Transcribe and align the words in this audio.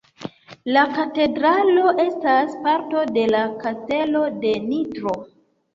La 0.77 0.85
katedralo 0.95 1.93
estas 2.05 2.57
parto 2.65 3.07
de 3.19 3.27
Kastelo 3.67 4.27
de 4.43 4.61
Nitro. 4.73 5.21